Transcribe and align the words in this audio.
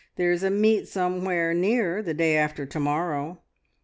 There 0.15 0.31
is 0.31 0.41
a 0.41 0.49
meet 0.49 0.87
somewhere 0.87 1.53
near 1.53 2.01
the 2.01 2.15
day 2.15 2.35
after 2.35 2.65
to 2.65 2.79
morrow. 2.79 3.43